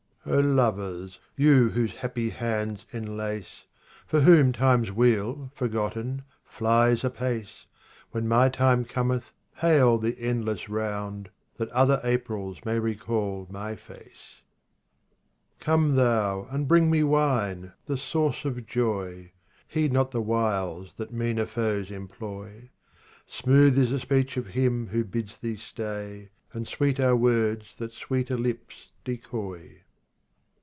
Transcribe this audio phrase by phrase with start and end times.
[0.23, 3.65] 40 RUBA'IYAT OF HAFIZ lovers, you whose happy hands enlace,
[4.05, 7.65] For whom Time's wheel, forgotten, flies apace,
[8.11, 14.41] When my time cometh hail the endless round, That other Aprils may recall my face.
[15.59, 19.31] Come thou, and bring me wine, the source of joy;
[19.67, 22.69] Heed not the wiles that meaner foes employ.
[23.25, 27.91] Smooth is the speech of him who bids thee stay, And sweet are words that
[27.91, 29.81] sweeter lips decoy.